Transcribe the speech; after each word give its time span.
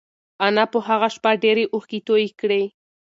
انا 0.45 0.63
په 0.73 0.79
هغه 0.87 1.07
شپه 1.15 1.31
ډېرې 1.43 1.63
اوښکې 1.73 1.99
تویې 2.07 2.29
کړې. 2.41 2.63